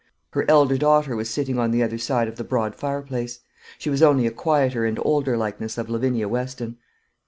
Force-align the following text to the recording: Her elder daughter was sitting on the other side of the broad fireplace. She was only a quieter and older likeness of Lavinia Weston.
Her 0.31 0.45
elder 0.49 0.79
daughter 0.79 1.15
was 1.15 1.29
sitting 1.29 1.59
on 1.59 1.69
the 1.69 1.83
other 1.83 1.99
side 1.99 2.27
of 2.27 2.37
the 2.37 2.43
broad 2.43 2.73
fireplace. 2.75 3.41
She 3.77 3.91
was 3.91 4.01
only 4.01 4.25
a 4.25 4.31
quieter 4.31 4.83
and 4.83 4.97
older 5.03 5.37
likeness 5.37 5.77
of 5.77 5.91
Lavinia 5.91 6.27
Weston. 6.27 6.79